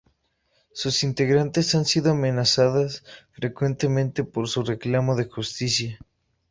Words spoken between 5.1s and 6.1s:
de justicia.